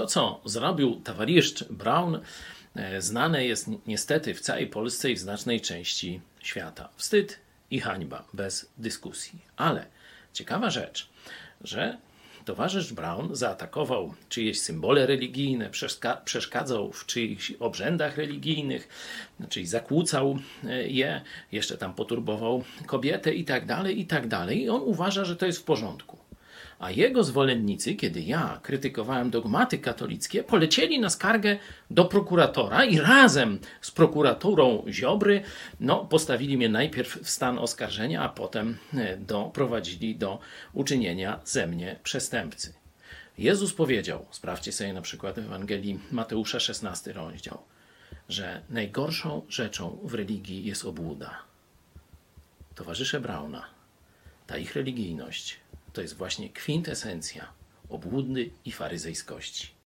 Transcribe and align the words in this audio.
To, 0.00 0.06
co 0.06 0.40
zrobił 0.44 1.00
towarzysz 1.04 1.64
Brown, 1.70 2.20
e, 2.76 3.02
znane 3.02 3.44
jest 3.44 3.68
ni- 3.68 3.80
niestety 3.86 4.34
w 4.34 4.40
całej 4.40 4.66
Polsce 4.66 5.10
i 5.10 5.14
w 5.14 5.18
znacznej 5.18 5.60
części 5.60 6.20
świata. 6.42 6.88
Wstyd 6.96 7.38
i 7.70 7.80
hańba, 7.80 8.24
bez 8.32 8.70
dyskusji. 8.78 9.38
Ale 9.56 9.86
ciekawa 10.32 10.70
rzecz, 10.70 11.08
że 11.64 11.98
towarzysz 12.44 12.92
Brown 12.92 13.28
zaatakował 13.36 14.14
czyjeś 14.28 14.60
symbole 14.60 15.06
religijne, 15.06 15.70
przeszka- 15.70 16.16
przeszkadzał 16.24 16.92
w 16.92 17.06
czyichś 17.06 17.52
obrzędach 17.52 18.16
religijnych, 18.16 18.88
czyli 19.48 19.66
zakłócał 19.66 20.38
e, 20.64 20.88
je, 20.88 21.20
jeszcze 21.52 21.78
tam 21.78 21.94
poturbował 21.94 22.64
kobietę 22.86 23.34
i 23.34 23.44
tak 23.44 23.66
dalej, 23.66 24.00
i 24.00 24.06
tak 24.06 24.28
dalej. 24.28 24.62
I 24.62 24.68
on 24.68 24.80
uważa, 24.82 25.24
że 25.24 25.36
to 25.36 25.46
jest 25.46 25.58
w 25.58 25.64
porządku. 25.64 26.09
A 26.80 26.90
jego 26.90 27.24
zwolennicy, 27.24 27.94
kiedy 27.94 28.20
ja 28.20 28.60
krytykowałem 28.62 29.30
dogmaty 29.30 29.78
katolickie, 29.78 30.44
polecieli 30.44 31.00
na 31.00 31.10
skargę 31.10 31.58
do 31.90 32.04
prokuratora 32.04 32.84
i 32.84 32.98
razem 32.98 33.58
z 33.80 33.90
prokuraturą 33.90 34.84
Ziobry 34.88 35.42
no, 35.80 36.04
postawili 36.04 36.56
mnie 36.56 36.68
najpierw 36.68 37.22
w 37.22 37.30
stan 37.30 37.58
oskarżenia, 37.58 38.22
a 38.22 38.28
potem 38.28 38.78
e, 38.94 39.16
doprowadzili 39.16 40.16
do 40.16 40.38
uczynienia 40.72 41.40
ze 41.44 41.66
mnie 41.66 41.96
przestępcy. 42.02 42.72
Jezus 43.38 43.74
powiedział, 43.74 44.26
sprawdźcie 44.30 44.72
sobie 44.72 44.92
na 44.92 45.02
przykład 45.02 45.34
w 45.34 45.38
Ewangelii 45.38 46.00
Mateusza 46.12 46.60
16 46.60 47.12
rozdział, 47.12 47.58
że 48.28 48.62
najgorszą 48.70 49.42
rzeczą 49.48 49.98
w 50.04 50.14
religii 50.14 50.64
jest 50.64 50.84
obłuda. 50.84 51.38
Towarzysze 52.74 53.20
Brauna, 53.20 53.64
ta 54.46 54.58
ich 54.58 54.76
religijność 54.76 55.60
to 55.92 56.00
jest 56.02 56.16
właśnie 56.16 56.50
kwintesencja 56.50 57.52
obłudy 57.88 58.50
i 58.64 58.72
faryzejskości. 58.72 59.79